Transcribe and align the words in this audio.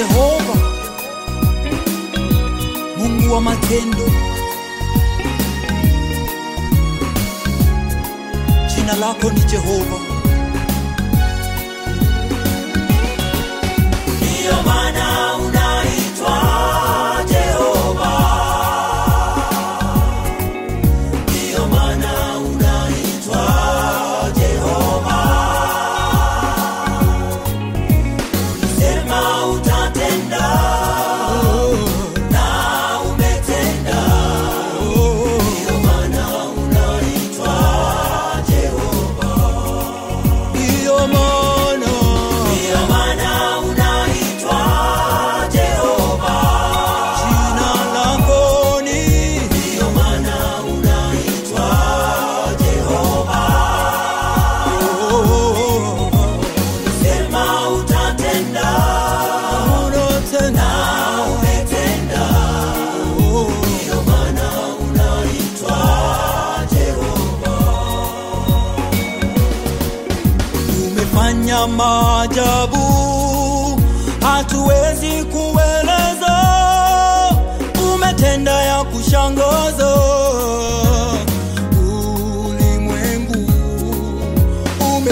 Jehova 0.00 0.54
Mungu 2.98 3.32
wa 3.34 3.40
matendo, 3.40 4.06
jina 8.74 8.96
lako 8.96 9.30
ni 9.30 9.40
Jehova. 9.40 9.98
Ndiyo 14.16 14.62
maana 14.66 15.36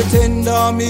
pretend 0.00 0.46
I'm 0.46 0.80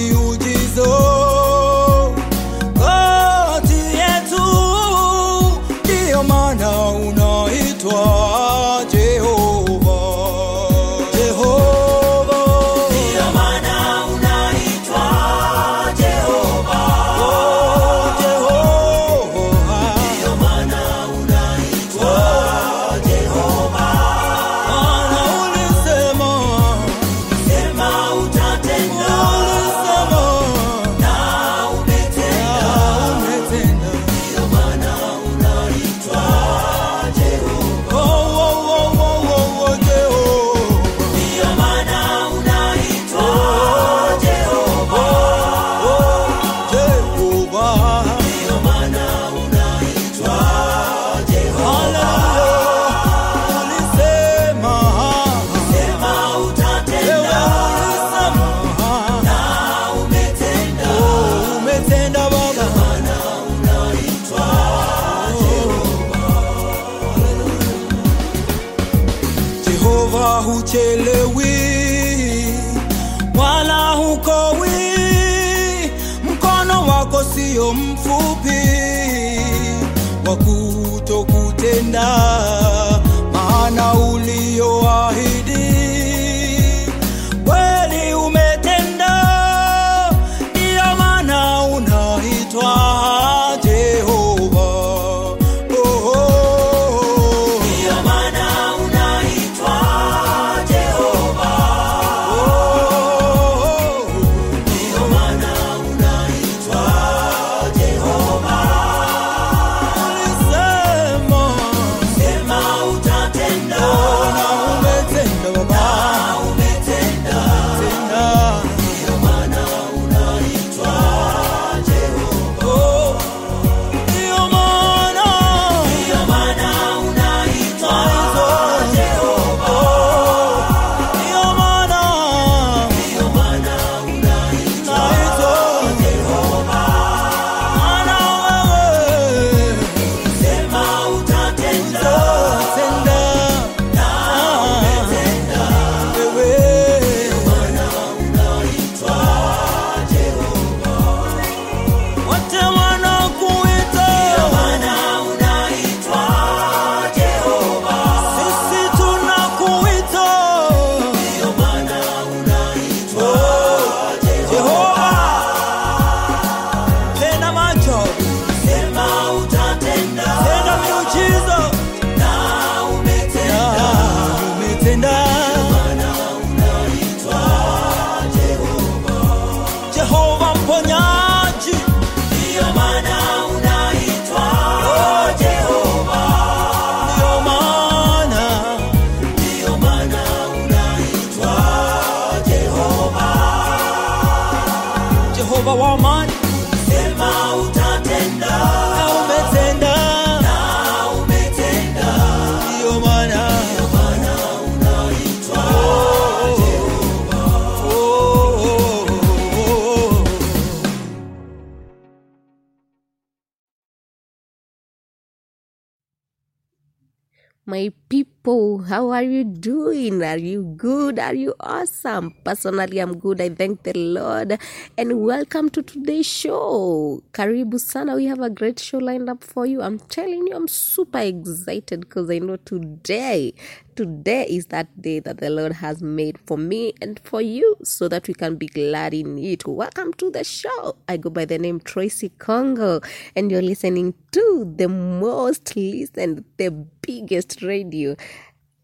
My 217.69 217.93
people, 218.09 218.38
how 218.49 219.11
are 219.11 219.23
you 219.23 219.45
doing? 219.45 220.23
Are 220.23 220.39
you 220.39 220.73
good? 220.75 221.19
Are 221.19 221.35
you 221.35 221.53
awesome? 221.61 222.35
Personally, 222.45 222.99
I'm 222.99 223.19
good. 223.19 223.43
I 223.43 223.51
thank 223.51 223.83
the 223.83 223.93
Lord. 223.93 224.59
And 224.97 225.21
welcome 225.21 225.69
to 225.69 225.83
today's 225.83 226.25
show. 226.25 227.23
Karibu 227.33 227.79
sana. 227.79 228.17
We 228.17 228.25
have 228.25 228.41
a 228.41 228.49
great 228.49 228.79
show 228.79 228.97
lined 228.97 229.29
up 229.29 229.45
for 229.45 229.67
you. 229.67 229.83
I'm 229.83 229.99
telling 229.99 230.47
you, 230.47 230.57
I'm 230.57 230.67
super 230.67 231.19
excited 231.19 232.01
because 232.01 232.31
I 232.31 232.39
know 232.39 232.57
today, 232.57 233.53
today 233.97 234.47
is 234.49 234.67
that 234.67 235.03
day 235.03 235.21
that 235.21 235.39
the 235.39 235.51
Lord 235.51 235.73
has 235.73 236.01
made 236.01 236.39
for 236.47 236.57
me 236.57 236.95
and 237.03 237.21
for 237.25 237.43
you 237.43 237.77
so 237.85 238.09
that 238.09 238.29
we 238.29 238.33
can 238.33 238.57
be 238.57 238.69
glad 238.69 239.13
in 239.13 239.37
it. 239.37 239.67
Welcome 239.67 240.15
to 240.15 240.31
the 240.31 240.45
show. 240.45 240.97
I 241.07 241.19
go 241.19 241.29
by 241.29 241.45
the 241.45 241.59
name 241.59 241.81
Tracy 241.81 242.31
Congo, 242.39 243.03
and 243.37 243.51
you're 243.51 243.61
listening 243.61 244.15
to 244.33 244.73
the 244.75 244.89
most 244.89 245.77
listened, 245.77 246.45
the 246.57 246.71
biggest 247.03 247.63
radio. 247.63 248.17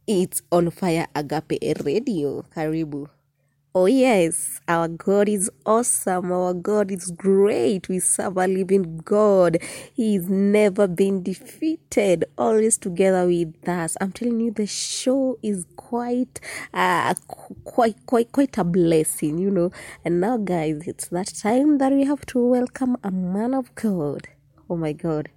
It's 0.06 0.42
on 0.52 0.70
fire 0.70 1.06
Agape 1.14 1.58
Radio. 1.82 2.42
Karibu. 2.54 3.08
Oh, 3.74 3.86
yes, 3.86 4.60
our 4.68 4.86
God 4.86 5.30
is 5.30 5.50
awesome. 5.64 6.30
Our 6.30 6.52
God 6.52 6.90
is 6.90 7.10
great. 7.10 7.88
We 7.88 8.00
serve 8.00 8.36
a 8.36 8.46
living 8.46 8.98
God. 8.98 9.56
He's 9.94 10.28
never 10.28 10.86
been 10.86 11.22
defeated, 11.22 12.26
always 12.36 12.76
together 12.76 13.26
with 13.26 13.66
us. 13.66 13.96
I'm 13.98 14.12
telling 14.12 14.40
you, 14.40 14.50
the 14.50 14.66
show 14.66 15.38
is 15.42 15.64
quite, 15.76 16.38
uh, 16.74 17.14
quite, 17.64 17.96
quite, 18.04 18.30
quite 18.30 18.58
a 18.58 18.64
blessing, 18.64 19.38
you 19.38 19.50
know. 19.50 19.72
And 20.04 20.20
now, 20.20 20.36
guys, 20.36 20.82
it's 20.86 21.08
that 21.08 21.28
time 21.28 21.78
that 21.78 21.92
we 21.92 22.04
have 22.04 22.26
to 22.26 22.38
welcome 22.38 22.98
a 23.02 23.10
man 23.10 23.54
of 23.54 23.74
God. 23.74 24.28
Oh, 24.68 24.76
my 24.76 24.92
God. 24.92 25.30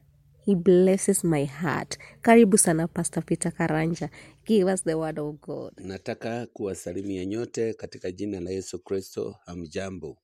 He 0.47 0.55
blesses 0.55 1.23
my 1.25 1.43
heart. 1.45 1.97
Karibu 2.21 2.57
sana, 2.57 2.87
Pastor 2.87 3.19
Peter 3.21 3.51
Karanja. 3.51 4.09
Give 4.45 4.67
us 4.71 4.81
the 4.83 4.95
word 4.97 5.19
of 5.19 5.41
God. 5.41 5.73
Nataka 5.77 6.45
kuwasalimia 6.45 7.25
nyote 7.25 7.73
katika 7.73 8.11
jina 8.11 8.39
la 8.39 8.51
Yesu 8.51 8.79
Kristo. 8.79 9.35
Hamjambo. 9.45 10.17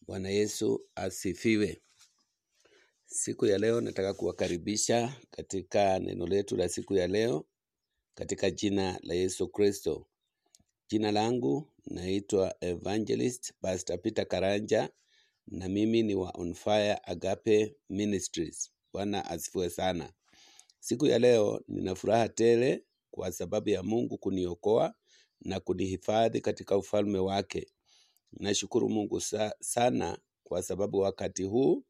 Bwana 0.00 0.28
Yesu 0.30 0.84
asifiwe. 0.94 1.82
Siku 3.06 3.46
ya 3.46 3.58
leo 3.58 3.80
nataka 3.80 4.14
kuwakaribisha 4.14 5.16
katika 5.30 5.98
neno 5.98 6.26
letu 6.26 6.56
la 6.56 6.68
siku 6.68 6.94
ya 6.94 7.06
leo 7.06 7.46
katika 8.14 8.50
jina 8.50 8.98
la 9.02 9.14
Yesu 9.14 9.48
Kristo. 9.48 10.06
Jina 10.88 11.12
langu 11.12 11.72
naitwa 11.86 12.54
Evangelist 12.60 13.52
Pastor 13.60 14.02
Peter 14.02 14.28
Karanja 14.28 14.88
na 15.46 15.68
mimi 15.68 16.02
ni 16.02 16.14
wa 16.14 16.30
On 16.34 16.54
Fire 16.54 16.98
Agape 17.04 17.76
Ministries. 17.88 18.70
Bwana 18.96 19.24
asifiwe 19.30 19.70
sana. 19.70 20.12
Siku 20.80 21.06
ya 21.06 21.18
leo 21.18 21.62
nina 21.68 21.94
furaha 21.94 22.28
tele 22.28 22.84
kwa 23.10 23.32
sababu 23.32 23.68
ya 23.68 23.82
Mungu 23.82 24.18
kuniokoa 24.18 24.94
na 25.40 25.60
kunihifadhi 25.60 26.40
katika 26.40 26.76
ufalme 26.76 27.18
wake. 27.18 27.66
Nashukuru 28.32 28.88
Mungu 28.88 29.20
sa 29.20 29.54
sana 29.60 30.18
kwa 30.44 30.62
sababu 30.62 30.98
wakati 30.98 31.42
huu 31.42 31.84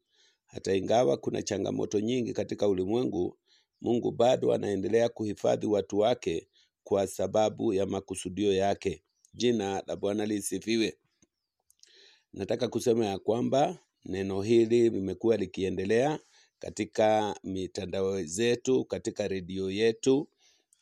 hata 0.47 0.75
ingawa 0.75 1.17
kuna 1.17 1.43
changamoto 1.43 2.01
nyingi 2.01 2.33
katika 2.33 2.69
ulimwengu, 2.69 3.39
Mungu 3.81 4.11
bado 4.11 4.53
anaendelea 4.53 5.09
kuhifadhi 5.09 5.67
watu 5.67 5.99
wake 5.99 6.49
kwa 6.85 7.07
sababu 7.07 7.73
ya 7.75 7.87
makusudio 7.87 8.53
yake. 8.55 9.03
Jina 9.35 9.83
la 9.87 9.97
Bwana 9.97 10.27
lisifiwe. 10.27 10.99
Nataka 12.33 12.69
kusema 12.69 13.07
ya 13.07 13.19
kwamba 13.19 13.79
neno 14.05 14.43
hili 14.43 14.91
limekuwa 14.91 15.37
likiendelea 15.37 16.19
katika 16.59 17.37
mitandao 17.45 18.23
zetu, 18.23 18.85
katika 18.85 19.29
redio 19.29 19.71
yetu, 19.71 20.29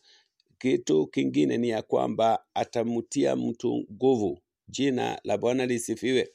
kitu 0.57 1.07
kingine 1.07 1.57
ni 1.57 1.69
ya 1.69 1.81
kwamba 1.81 2.45
atamtia 2.53 3.35
mtu 3.35 3.85
nguvu. 3.93 4.39
Jina 4.67 5.19
la 5.23 5.37
Bwana 5.37 5.65
lisifiwe 5.65 6.29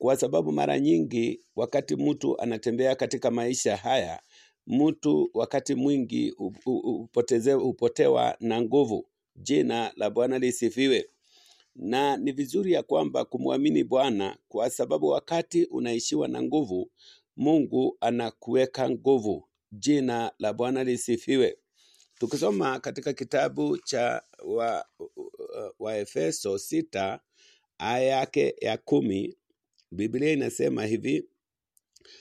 kwa 0.00 0.16
sababu 0.16 0.52
mara 0.52 0.78
nyingi 0.80 1.40
wakati 1.56 1.96
mtu 1.96 2.40
anatembea 2.40 2.94
katika 2.96 3.30
maisha 3.30 3.76
haya, 3.76 4.22
mtu 4.66 5.30
wakati 5.34 5.74
mwingi 5.74 6.34
upoteze, 6.84 7.54
upotewa 7.54 8.36
na 8.40 8.62
nguvu. 8.62 9.06
Jina 9.36 9.92
la 9.96 10.10
Bwana 10.10 10.38
lisifiwe. 10.38 11.08
Na 11.76 12.16
ni 12.16 12.32
vizuri 12.32 12.72
ya 12.72 12.82
kwamba 12.82 13.24
kumwamini 13.24 13.84
Bwana, 13.84 14.36
kwa 14.48 14.70
sababu 14.70 15.06
wakati 15.08 15.64
unaishiwa 15.64 16.28
na 16.28 16.42
nguvu, 16.42 16.90
Mungu 17.36 17.96
anakuweka 18.00 18.90
nguvu. 18.90 19.48
Jina 19.72 20.32
la 20.38 20.52
Bwana 20.52 20.84
lisifiwe. 20.84 21.56
Tukisoma 22.18 22.80
katika 22.80 23.12
kitabu 23.12 23.78
cha 23.78 24.22
wa, 24.44 24.86
wa 25.78 26.06
sita 26.58 27.20
aya 27.78 28.02
yake 28.04 28.54
ya 28.60 28.76
kumi 28.76 29.36
Biblia 29.92 30.32
inasema 30.32 30.86
hivi: 30.86 31.24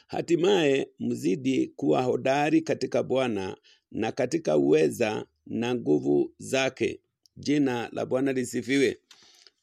hatimaye 0.08 0.90
mzidi 1.00 1.68
kuwa 1.68 2.02
hodari 2.02 2.62
katika 2.62 3.04
Bwana 3.04 3.58
na 3.92 4.12
katika 4.12 4.58
uweza 4.58 5.26
na 5.46 5.76
nguvu 5.76 6.34
zake. 6.38 7.02
Jina 7.38 7.90
la 7.94 8.06
Bwana 8.06 8.34
lisifiwe. 8.34 8.98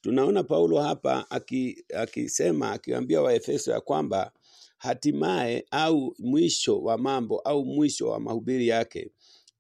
tunaona 0.01 0.43
Paulo 0.43 0.81
hapa 0.81 1.31
aki- 1.31 1.85
akisema 1.95 2.73
akiwaambia 2.73 3.23
Waefeso 3.23 3.71
ya 3.73 3.81
kwamba 3.81 4.33
hatimaye 4.79 5.67
au 5.71 6.15
mwisho 6.19 6.83
wa 6.83 6.99
mambo 6.99 7.39
au 7.41 7.65
mwisho 7.65 8.09
wa 8.09 8.21
mahubiri 8.21 8.69
yake 8.69 9.11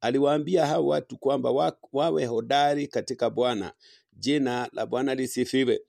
aliwaambia 0.01 0.67
hao 0.67 0.87
watu 0.87 1.19
kwamba 1.19 1.51
wa, 1.51 1.79
wawe 1.93 2.25
hodari 2.25 2.87
katika 2.89 3.31
Bwana. 3.31 3.73
Jina 4.13 4.69
la 4.73 4.87
Bwana 4.87 5.15
lisifiwe. 5.15 5.81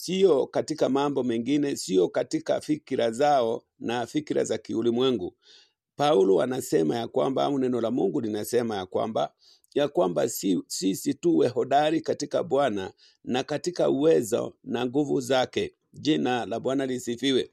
Sio 0.00 0.46
katika 0.46 0.88
mambo 0.88 1.22
mengine, 1.22 1.76
sio 1.76 2.08
katika 2.08 2.60
fikira 2.60 3.10
zao 3.10 3.62
na 3.78 4.06
fikira 4.06 4.44
za 4.44 4.58
kiulimwengu. 4.58 5.34
Paulo 5.96 6.42
anasema 6.42 6.96
ya 6.96 7.08
kwamba 7.08 7.44
au 7.44 7.58
neno 7.58 7.80
la 7.80 7.90
Mungu 7.90 8.20
linasema 8.20 8.76
ya 8.76 8.86
kwamba 8.86 9.32
ya 9.74 9.88
kwamba 9.88 10.28
si, 10.28 10.62
sisi 10.66 11.14
tuwe 11.14 11.48
hodari 11.48 12.00
katika 12.00 12.42
Bwana 12.42 12.92
na 13.24 13.42
katika 13.42 13.90
uwezo 13.90 14.54
na 14.64 14.86
nguvu 14.86 15.20
zake. 15.20 15.74
Jina 15.92 16.46
la 16.46 16.60
Bwana 16.60 16.86
lisifiwe. 16.86 17.50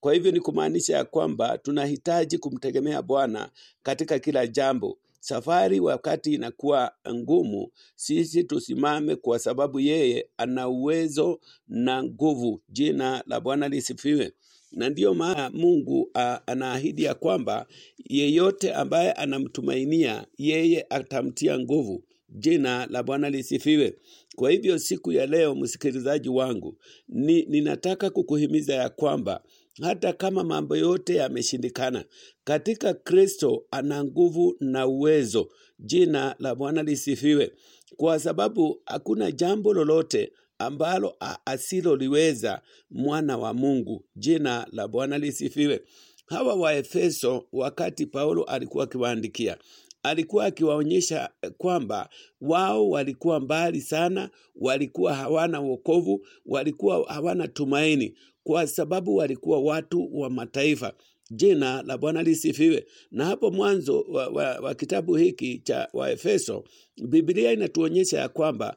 Kwa 0.00 0.14
hivyo 0.14 0.32
ni 0.32 0.40
kumaanisha 0.40 0.96
ya 0.96 1.04
kwamba 1.04 1.58
tunahitaji 1.58 2.38
kumtegemea 2.38 3.02
Bwana 3.02 3.50
katika 3.82 4.18
kila 4.18 4.46
jambo. 4.46 4.98
Safari 5.20 5.80
wakati 5.80 6.34
inakuwa 6.34 6.92
ngumu, 7.14 7.68
sisi 7.94 8.44
tusimame, 8.44 9.16
kwa 9.16 9.38
sababu 9.38 9.80
yeye 9.80 10.28
ana 10.36 10.68
uwezo 10.68 11.40
na 11.68 12.02
nguvu. 12.04 12.62
Jina 12.68 13.22
la 13.26 13.40
Bwana 13.40 13.68
lisifiwe. 13.68 14.32
Na 14.72 14.88
ndiyo 14.88 15.14
maana 15.14 15.50
Mungu 15.50 16.10
anaahidi 16.46 17.02
ya 17.02 17.14
kwamba 17.14 17.66
yeyote 18.08 18.72
ambaye 18.74 19.12
anamtumainia 19.12 20.26
yeye 20.38 20.86
atamtia 20.90 21.58
nguvu. 21.58 22.04
Jina 22.28 22.86
la 22.86 23.02
Bwana 23.02 23.30
lisifiwe. 23.30 23.94
Kwa 24.36 24.50
hivyo 24.50 24.78
siku 24.78 25.12
ya 25.12 25.26
leo, 25.26 25.54
msikilizaji 25.54 26.28
wangu, 26.28 26.76
ni, 27.08 27.42
ninataka 27.42 28.10
kukuhimiza 28.10 28.74
ya 28.74 28.88
kwamba 28.88 29.42
hata 29.82 30.12
kama 30.12 30.44
mambo 30.44 30.76
yote 30.76 31.14
yameshindikana, 31.14 32.04
katika 32.44 32.94
Kristo 32.94 33.64
ana 33.70 34.04
nguvu 34.04 34.56
na 34.60 34.86
uwezo. 34.86 35.48
Jina 35.78 36.36
la 36.38 36.54
Bwana 36.54 36.82
lisifiwe, 36.82 37.52
kwa 37.96 38.18
sababu 38.20 38.82
hakuna 38.86 39.32
jambo 39.32 39.74
lolote 39.74 40.32
ambalo 40.58 41.16
asiloliweza 41.44 42.62
mwana 42.90 43.38
wa 43.38 43.54
Mungu. 43.54 44.04
Jina 44.16 44.66
la 44.72 44.88
Bwana 44.88 45.18
lisifiwe. 45.18 45.80
Hawa 46.26 46.54
Waefeso, 46.54 47.46
wakati 47.52 48.06
Paulo 48.06 48.42
alikuwa 48.42 48.84
akiwaandikia, 48.84 49.56
alikuwa 50.02 50.44
akiwaonyesha 50.44 51.30
kwamba 51.58 52.08
wao 52.40 52.90
walikuwa 52.90 53.40
mbali 53.40 53.80
sana, 53.80 54.30
walikuwa 54.56 55.14
hawana 55.14 55.60
wokovu, 55.60 56.26
walikuwa 56.46 57.12
hawana 57.12 57.48
tumaini, 57.48 58.14
kwa 58.44 58.66
sababu 58.66 59.16
walikuwa 59.16 59.60
watu 59.60 60.08
wa 60.20 60.30
mataifa. 60.30 60.92
Jina 61.30 61.82
la 61.82 61.98
Bwana 61.98 62.22
lisifiwe. 62.22 62.86
Na 63.10 63.24
hapo 63.24 63.50
mwanzo 63.50 64.00
wa, 64.08 64.28
wa, 64.28 64.58
wa 64.60 64.74
kitabu 64.74 65.14
hiki 65.16 65.58
cha 65.58 65.88
Waefeso, 65.92 66.64
Biblia 67.08 67.52
inatuonyesha 67.52 68.18
ya 68.18 68.28
kwamba 68.28 68.76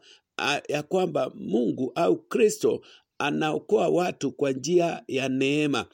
ya 0.69 0.83
kwamba 0.83 1.31
Mungu 1.35 1.91
au 1.95 2.17
Kristo 2.17 2.81
anaokoa 3.17 3.87
watu 3.89 4.31
kwa 4.31 4.51
njia 4.51 5.03
ya 5.07 5.29
neema. 5.29 5.85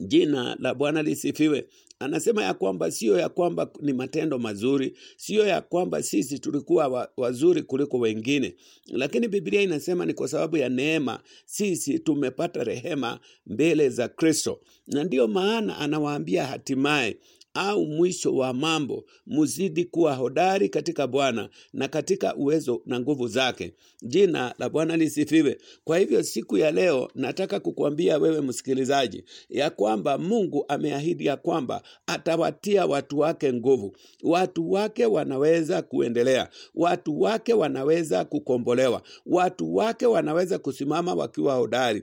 Jina 0.00 0.56
la 0.60 0.74
Bwana 0.74 1.02
lisifiwe. 1.02 1.68
Anasema 2.04 2.44
ya 2.44 2.54
kwamba 2.54 2.90
sio 2.90 3.18
ya 3.18 3.28
kwamba 3.28 3.70
ni 3.80 3.92
matendo 3.92 4.38
mazuri, 4.38 4.96
sio 5.16 5.46
ya 5.46 5.60
kwamba 5.60 6.02
sisi 6.02 6.38
tulikuwa 6.38 6.88
wa, 6.88 7.12
wazuri 7.16 7.62
kuliko 7.62 7.98
wengine, 7.98 8.54
lakini 8.86 9.28
Biblia 9.28 9.62
inasema 9.62 10.06
ni 10.06 10.14
kwa 10.14 10.28
sababu 10.28 10.56
ya 10.56 10.68
neema 10.68 11.20
sisi 11.44 11.98
tumepata 11.98 12.64
rehema 12.64 13.20
mbele 13.46 13.88
za 13.88 14.08
Kristo, 14.08 14.60
na 14.86 15.04
ndiyo 15.04 15.28
maana 15.28 15.78
anawaambia 15.78 16.46
hatimaye 16.46 17.16
au 17.54 17.86
mwisho 17.86 18.34
wa 18.36 18.52
mambo 18.52 19.04
muzidi 19.26 19.84
kuwa 19.84 20.14
hodari 20.14 20.68
katika 20.68 21.06
Bwana 21.06 21.48
na 21.72 21.88
katika 21.88 22.34
uwezo 22.36 22.82
na 22.86 23.00
nguvu 23.00 23.28
zake. 23.28 23.74
Jina 24.02 24.54
la 24.58 24.68
Bwana 24.68 24.96
lisifiwe. 24.96 25.58
Kwa 25.84 25.98
hivyo 25.98 26.22
siku 26.22 26.56
ya 26.58 26.70
leo 26.70 27.08
nataka 27.14 27.60
kukuambia 27.60 28.18
wewe 28.18 28.40
msikilizaji 28.40 29.24
ya 29.48 29.70
kwamba 29.70 30.18
Mungu 30.18 30.64
ameahidi 30.68 31.26
ya 31.26 31.36
kwamba 31.36 31.82
atawatia 32.06 32.86
watu 32.86 33.18
wake 33.18 33.52
nguvu. 33.52 33.96
Watu 34.22 34.72
wake 34.72 35.06
wanaweza 35.06 35.82
kuendelea, 35.82 36.48
watu 36.74 37.20
wake 37.20 37.52
wanaweza 37.54 38.24
kukombolewa, 38.24 39.02
watu 39.26 39.76
wake 39.76 40.06
wanaweza 40.06 40.58
kusimama 40.58 41.14
wakiwa 41.14 41.54
hodari. 41.54 42.02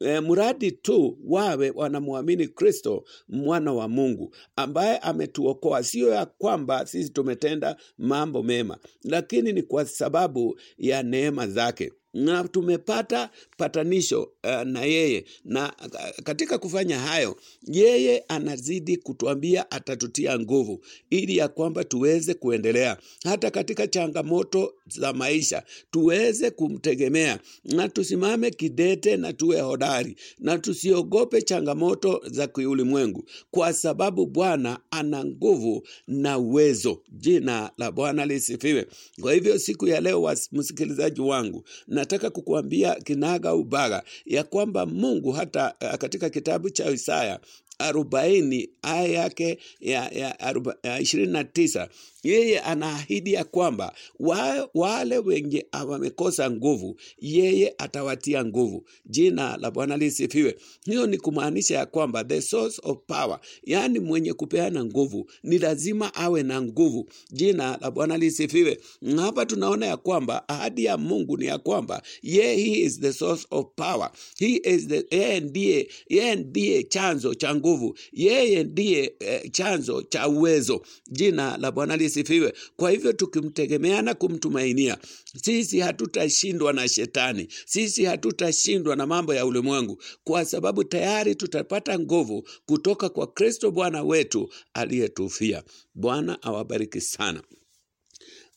E, 0.00 0.20
mradi 0.20 0.72
tu 0.72 1.18
wawe 1.24 1.70
wanamwamini 1.70 2.48
Kristo 2.48 3.04
mwana 3.28 3.72
wa 3.72 3.88
Mungu 3.88 4.34
ambaye 4.56 4.98
ametuokoa. 4.98 5.82
Sio 5.82 6.08
ya 6.08 6.26
kwamba 6.26 6.86
sisi 6.86 7.10
tumetenda 7.10 7.76
mambo 7.98 8.42
mema, 8.42 8.78
lakini 9.04 9.52
ni 9.52 9.62
kwa 9.62 9.84
sababu 9.84 10.60
ya 10.78 11.02
neema 11.02 11.46
zake 11.46 11.92
na 12.14 12.48
tumepata 12.48 13.30
patanisho 13.56 14.22
uh, 14.44 14.62
na 14.62 14.84
yeye. 14.84 15.24
Na 15.44 15.72
uh, 15.86 16.22
katika 16.24 16.58
kufanya 16.58 16.98
hayo 16.98 17.36
yeye 17.66 18.24
anazidi 18.28 18.96
kutuambia 18.96 19.70
atatutia 19.70 20.38
nguvu 20.38 20.84
ili 21.10 21.36
ya 21.36 21.48
kwamba 21.48 21.84
tuweze 21.84 22.34
kuendelea. 22.34 22.96
Hata 23.24 23.50
katika 23.50 23.86
changamoto 23.86 24.74
za 24.86 25.12
maisha 25.12 25.62
tuweze 25.90 26.50
kumtegemea. 26.50 27.38
Na 27.64 27.88
tusimame 27.88 28.50
kidete 28.50 29.16
na 29.16 29.32
tuwe 29.32 29.60
hodari. 29.60 30.16
Na 30.38 30.58
tusiogope 30.58 31.42
changamoto 31.42 32.22
za 32.30 32.46
kiulimwengu 32.46 33.24
kwa 33.50 33.72
sababu 33.72 34.26
bwana 34.26 34.80
ana 34.90 35.24
nguvu 35.24 35.86
na 36.06 36.38
uwezo. 36.38 37.02
Jina 37.12 37.70
la 37.78 37.92
bwana 37.92 38.26
lisifiwe. 38.26 38.86
Kwa 39.20 39.34
hivyo 39.34 39.58
siku 39.58 39.86
ya 39.88 40.00
leo 40.00 40.34
msikilizaji 40.52 41.20
wangu 41.20 41.64
nataka 41.98 42.30
kukuambia 42.30 42.94
kinaga 42.94 43.54
ubaga 43.54 44.02
ya 44.26 44.44
kwamba 44.44 44.86
mungu 44.86 45.32
hata 45.32 45.74
uh, 45.82 45.94
katika 45.94 46.30
kitabu 46.30 46.70
cha 46.70 46.90
isaya 46.90 47.40
arobaini 47.78 48.68
aya 48.82 49.08
yake 49.08 49.58
ya, 49.80 50.08
ya, 50.08 50.40
aruba, 50.40 50.76
ya 50.82 51.00
ishirini 51.00 51.32
na 51.32 51.44
tisa. 51.44 51.88
Yeye 52.22 52.60
anaahidi 52.60 53.32
ya 53.32 53.44
kwamba 53.44 53.94
wa, 54.20 54.68
wale 54.74 55.18
wenye 55.18 55.66
wamekosa 55.88 56.50
nguvu 56.50 56.96
yeye 57.18 57.74
atawatia 57.78 58.44
nguvu. 58.44 58.84
Jina 59.06 59.56
la 59.56 59.70
bwana 59.70 59.96
lisifiwe. 59.96 60.56
Hiyo 60.84 61.06
ni 61.06 61.18
kumaanisha 61.18 61.74
ya 61.78 61.86
kwamba 61.86 62.24
the 62.24 62.40
source 62.42 62.80
of 62.82 62.98
power 63.06 63.40
yaani 63.64 63.98
mwenye 63.98 64.32
kupeana 64.32 64.84
nguvu 64.84 65.30
ni 65.42 65.58
lazima 65.58 66.14
awe 66.14 66.42
na 66.42 66.62
nguvu. 66.62 67.08
Jina 67.30 67.78
la 67.80 67.90
bwana 67.90 68.18
lisifiwe. 68.18 68.78
Hapa 69.16 69.46
tunaona 69.46 69.86
ya 69.86 69.96
kwamba 69.96 70.48
ahadi 70.48 70.84
ya 70.84 70.96
mungu 70.96 71.36
ni 71.36 71.46
ya 71.46 71.58
kwamba 71.58 72.02
ye 72.22 72.56
he 72.56 72.72
is 72.80 73.00
the 73.00 73.12
source 73.12 73.46
of 73.50 73.66
power. 73.76 74.10
He 74.38 74.60
is 74.64 74.88
the 74.88 75.06
yeye 75.10 75.40
ndiye 75.40 75.88
yeye 76.08 76.36
ndiye 76.36 76.82
chanzo 76.82 77.34
cha 77.34 77.54
nguvu 77.54 77.67
yeye 78.12 78.64
ndiye 78.64 79.14
eh, 79.20 79.50
chanzo 79.52 80.02
cha 80.02 80.28
uwezo. 80.28 80.82
Jina 81.10 81.56
la 81.56 81.72
bwana 81.72 81.96
lisifiwe. 81.96 82.52
Kwa 82.76 82.90
hivyo 82.90 83.12
tukimtegemea 83.12 84.02
na 84.02 84.14
kumtumainia 84.14 84.98
sisi 85.42 85.80
hatutashindwa 85.80 86.72
na 86.72 86.88
shetani. 86.88 87.48
Sisi 87.66 88.04
hatutashindwa 88.04 88.96
na 88.96 89.06
mambo 89.06 89.34
ya 89.34 89.46
ulimwengu. 89.46 90.02
Kwa 90.24 90.44
sababu 90.44 90.84
tayari 90.84 91.34
tutapata 91.34 91.98
nguvu 91.98 92.48
kutoka 92.66 93.08
kwa 93.08 93.26
kristo 93.26 93.70
bwana 93.70 94.02
wetu 94.02 94.50
aliyetufia. 94.74 95.62
Bwana 95.94 96.42
awabariki 96.42 97.00
sana. 97.00 97.42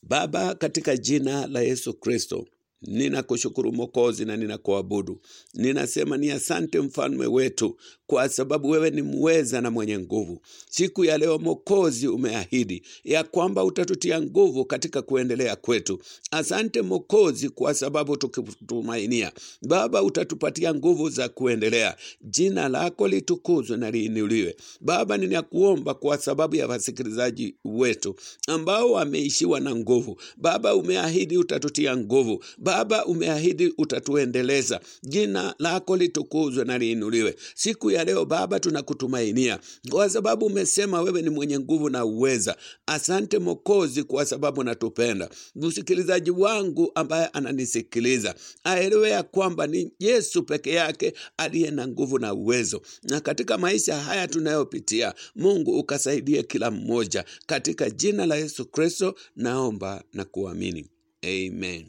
Baba, 0.02 0.54
katika 0.54 0.96
jina 0.96 1.46
la 1.46 1.60
Yesu 1.62 1.94
Kristo, 1.94 2.46
ninakushukuru 2.82 3.72
Mokozi 3.72 4.24
na 4.24 4.36
ninakuabudu. 4.36 5.20
Ninasema 5.54 6.16
ni 6.16 6.30
asante 6.30 6.80
mfalme 6.80 7.26
wetu, 7.26 7.76
kwa 8.12 8.28
sababu 8.28 8.70
wewe 8.70 8.90
ni 8.90 9.02
mweza 9.02 9.60
na 9.60 9.70
mwenye 9.70 9.98
nguvu. 9.98 10.40
Siku 10.70 11.04
ya 11.04 11.18
leo 11.18 11.38
Mokozi, 11.38 12.08
umeahidi 12.08 12.82
ya 13.04 13.24
kwamba 13.24 13.64
utatutia 13.64 14.22
nguvu 14.22 14.64
katika 14.64 15.02
kuendelea 15.02 15.56
kwetu. 15.56 15.98
Asante 16.30 16.82
Mokozi, 16.82 17.48
kwa 17.48 17.74
sababu 17.74 18.16
tukitumainia 18.16 19.32
Baba 19.62 20.02
utatupatia 20.02 20.74
nguvu 20.74 21.10
za 21.10 21.28
kuendelea. 21.28 21.96
Jina 22.22 22.68
lako 22.68 23.08
litukuzwe 23.08 23.76
na 23.76 23.90
liinuliwe. 23.90 24.56
Baba, 24.80 25.16
ninakuomba 25.18 25.94
kwa 25.94 26.18
sababu 26.18 26.56
ya 26.56 26.66
wasikilizaji 26.66 27.54
wetu 27.64 28.14
ambao 28.48 28.92
wameishiwa 28.92 29.60
na 29.60 29.74
nguvu. 29.76 30.20
Baba, 30.36 30.74
umeahidi 30.74 31.36
utatutia 31.36 31.96
nguvu. 31.96 32.44
Baba, 32.58 33.06
umeahidi 33.06 33.74
utatuendeleza. 33.78 34.80
Jina 35.02 35.54
lako 35.58 35.96
litukuzwe 35.96 36.64
na 36.64 36.78
liinuliwe. 36.78 37.36
Siku 37.54 37.90
ya 37.90 38.01
leo 38.04 38.24
Baba, 38.24 38.60
tunakutumainia 38.60 39.58
kwa 39.90 40.10
sababu 40.10 40.46
umesema 40.46 41.00
wewe 41.02 41.22
ni 41.22 41.30
mwenye 41.30 41.58
nguvu 41.58 41.90
na 41.90 42.04
uweza. 42.04 42.56
Asante 42.86 43.38
Mokozi, 43.38 44.02
kwa 44.02 44.24
sababu 44.24 44.64
natupenda. 44.64 45.30
Msikilizaji 45.54 46.30
wangu 46.30 46.92
ambaye 46.94 47.26
ananisikiliza 47.26 48.34
aelewe 48.64 49.10
ya 49.10 49.22
kwamba 49.22 49.66
ni 49.66 49.92
Yesu 49.98 50.42
peke 50.42 50.70
yake 50.72 51.12
aliye 51.36 51.70
na 51.70 51.88
nguvu 51.88 52.18
na 52.18 52.34
uwezo, 52.34 52.82
na 53.02 53.20
katika 53.20 53.58
maisha 53.58 53.96
haya 53.96 54.28
tunayopitia, 54.28 55.14
Mungu 55.36 55.78
ukasaidie 55.78 56.42
kila 56.42 56.70
mmoja, 56.70 57.24
katika 57.46 57.90
jina 57.90 58.26
la 58.26 58.36
Yesu 58.36 58.64
Kristo 58.66 59.14
naomba 59.36 60.04
na 60.12 60.24
kuamini, 60.24 60.86
amen. 61.24 61.86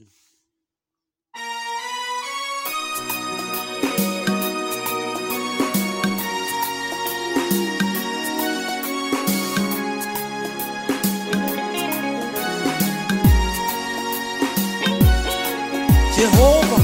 Jehova, 16.23 16.77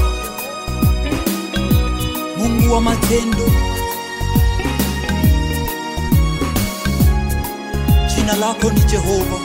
Mungu 2.38 2.72
wa 2.74 2.80
matendo, 2.80 3.46
jina 8.14 8.36
lako 8.36 8.70
ni 8.70 8.80
Jehova. 8.80 9.40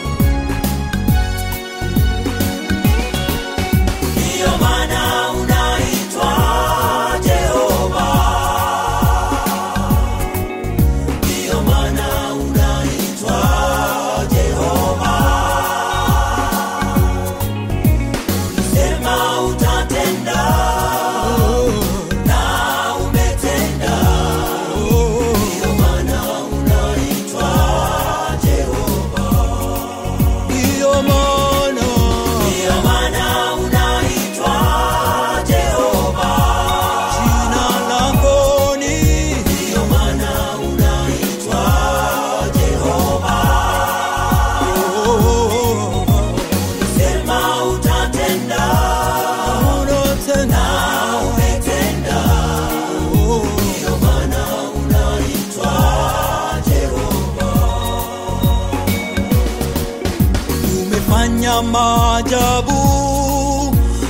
Umefanya 61.45 61.61
maajabu, 61.61 62.81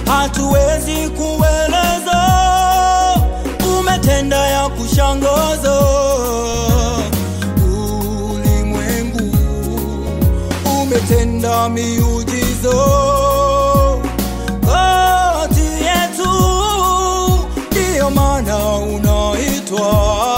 hatuwezi 0.06 1.10
kueleza. 1.10 2.22
Umetenda 3.80 4.38
ya 4.48 4.70
kushangaza. 4.70 5.80
Ulimwengu 8.32 9.38
umetenda 10.82 11.70
miujizo 11.70 12.86
kati 14.66 15.62
yetu, 15.62 16.32
ndiyo 17.72 18.10
maana 18.10 18.58
unaitwa 18.76 20.35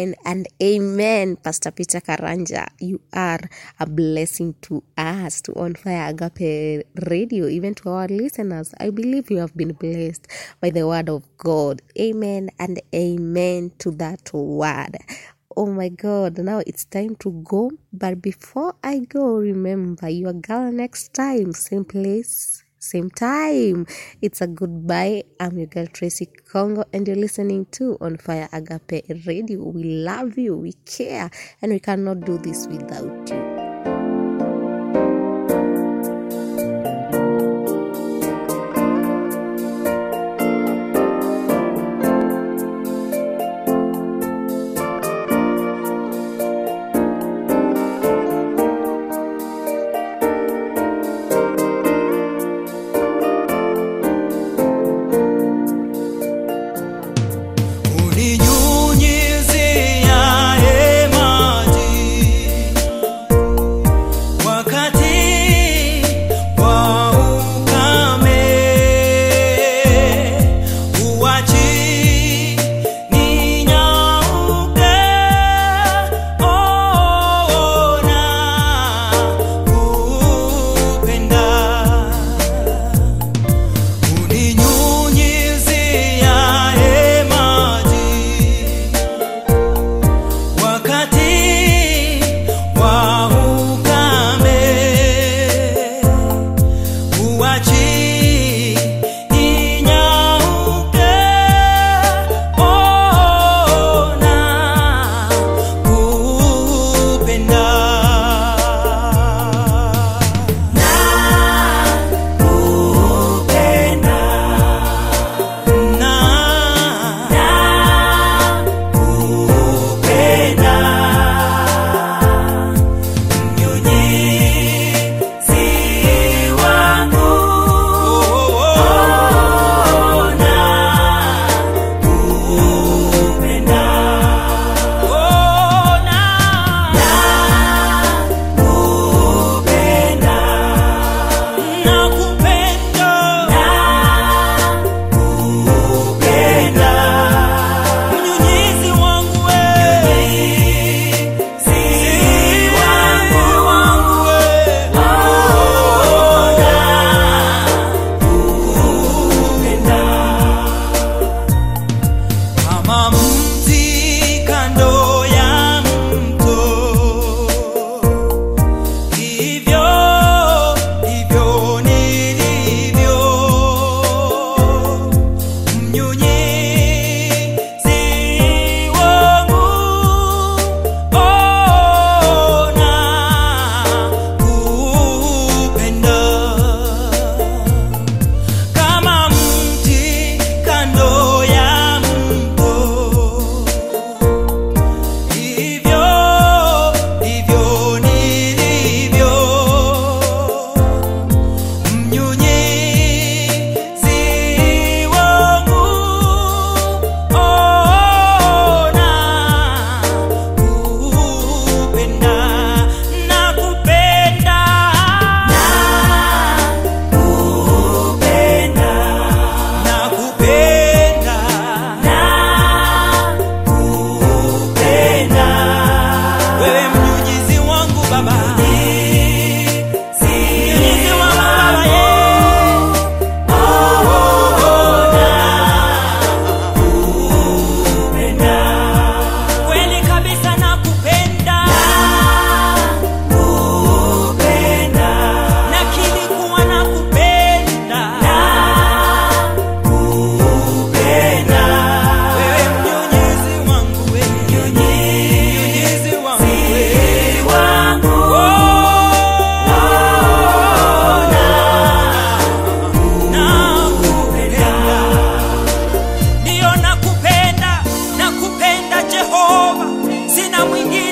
Amen 0.00 0.14
and 0.24 0.48
amen, 0.62 1.36
Pastor 1.36 1.70
Peter 1.70 2.00
Karanja. 2.00 2.68
You 2.80 3.02
are 3.12 3.40
a 3.78 3.84
blessing 3.86 4.54
to 4.62 4.82
us, 4.96 5.42
to 5.42 5.52
On 5.60 5.74
Fire 5.74 6.08
Agape 6.08 6.86
Radio, 7.10 7.46
even 7.48 7.74
to 7.74 7.90
our 7.90 8.08
listeners. 8.08 8.72
I 8.80 8.88
believe 8.88 9.30
you 9.30 9.40
have 9.40 9.54
been 9.54 9.72
blessed 9.72 10.26
by 10.58 10.70
the 10.70 10.88
word 10.88 11.10
of 11.10 11.24
God. 11.36 11.82
Amen 12.00 12.48
and 12.58 12.80
amen 12.94 13.72
to 13.80 13.90
that 14.00 14.32
word. 14.32 14.96
Oh 15.54 15.66
my 15.66 15.90
God, 15.90 16.38
now 16.38 16.62
it's 16.66 16.86
time 16.86 17.14
to 17.16 17.32
go. 17.44 17.70
But 17.92 18.22
before 18.22 18.76
I 18.82 19.00
go, 19.00 19.36
remember 19.36 20.08
your 20.08 20.32
girl 20.32 20.72
next 20.72 21.12
time, 21.12 21.52
same 21.52 21.84
place, 21.84 22.64
same 22.80 23.10
time. 23.10 23.86
It's 24.22 24.40
a 24.40 24.46
goodbye. 24.46 25.24
I'm 25.38 25.58
your 25.58 25.66
girl 25.66 25.86
Tracy 25.86 26.26
Congo, 26.26 26.84
and 26.92 27.06
you're 27.06 27.16
listening 27.16 27.66
to 27.72 27.98
On 28.00 28.16
Fire 28.16 28.48
Agape 28.52 29.04
Radio. 29.26 29.62
We 29.68 29.84
love 29.84 30.38
you, 30.38 30.56
we 30.56 30.72
care, 30.84 31.30
and 31.60 31.72
we 31.72 31.78
cannot 31.78 32.22
do 32.22 32.38
this 32.38 32.66
without 32.66 33.28
you. 33.30 33.39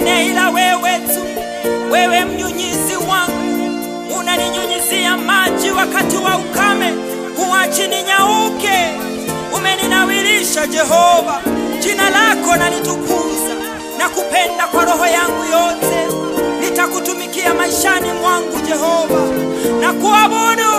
mwingine 0.01 0.27
ila 0.27 0.51
wewe 0.51 0.99
tu. 0.99 1.23
Wewe 1.91 2.25
mnyunyizi 2.25 2.97
wangu, 2.97 3.81
unaninyunyizia 4.19 5.17
maji 5.17 5.71
wakati 5.71 6.17
wa 6.17 6.37
ukame, 6.37 6.93
huachi 7.37 7.87
ninyauke. 7.89 8.79
Umeninawilisha 9.57 10.67
Jehova, 10.67 11.41
jina 11.81 12.11
lako 12.11 12.57
nalitukuza, 12.57 13.55
na 13.99 14.09
kupenda 14.09 14.67
kwa 14.67 14.85
roho 14.85 15.07
yangu 15.07 15.45
yote. 15.45 16.07
Nitakutumikia 16.61 17.55
maishani 17.55 18.13
mwangu 18.13 18.61
Jehova, 18.67 19.21
na 19.81 19.93
kuabudu 19.93 20.73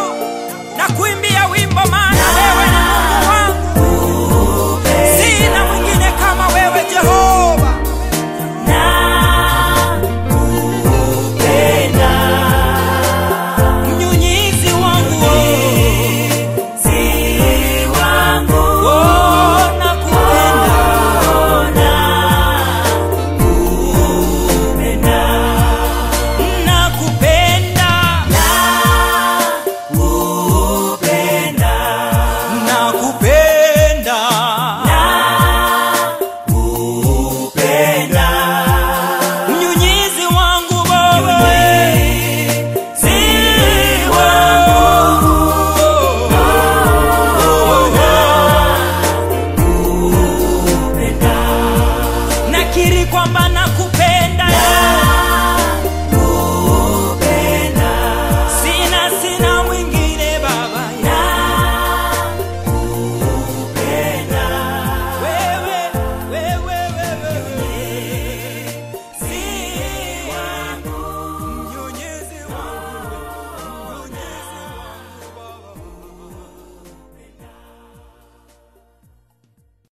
na 0.77 0.87
kuimbia 0.97 1.45
wimbo, 1.51 1.81
maana 1.91 2.23
wewe 2.35 2.65
ni 2.71 2.77
Mungu 2.89 3.29
wangu, 3.29 4.81
sina 5.17 5.65
mwingine 5.65 6.11
kama 6.19 6.47
wewe 6.47 6.85
Jehova. 6.89 7.68